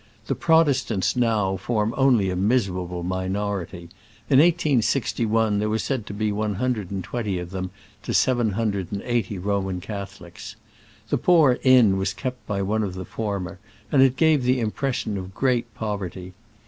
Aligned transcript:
The 0.25 0.33
Protestants 0.33 1.15
now 1.15 1.59
formx)nly 1.63 2.31
a 2.31 2.35
miserable 2.35 3.03
minority: 3.03 3.81
in 4.31 4.39
1861 4.39 5.59
there 5.59 5.69
were 5.69 5.77
said 5.77 6.07
to 6.07 6.13
be 6.15 6.31
one 6.31 6.55
hundred 6.55 6.89
and 6.89 7.03
twenty 7.03 7.37
of 7.37 7.51
them 7.51 7.69
to 8.01 8.11
seven 8.11 8.53
hundred 8.53 8.87
and 8.91 9.03
eighty 9.03 9.37
Roman 9.37 9.79
Catholics. 9.79 10.55
The 11.09 11.19
poor 11.19 11.59
inn 11.61 11.97
was 11.97 12.15
kept 12.15 12.47
by 12.47 12.63
one 12.63 12.81
of 12.81 12.95
the 12.95 13.05
former, 13.05 13.59
and 13.91 14.01
it 14.01 14.15
gave 14.17 14.41
the 14.41 14.59
impression 14.59 15.19
of 15.19 15.35
great 15.35 15.71
poverty. 15.75 16.33